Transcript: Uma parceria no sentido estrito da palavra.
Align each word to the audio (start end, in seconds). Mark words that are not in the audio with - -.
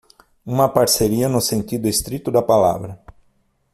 Uma 0.43 0.67
parceria 0.67 1.29
no 1.29 1.39
sentido 1.39 1.87
estrito 1.87 2.31
da 2.31 2.41
palavra. 2.41 2.99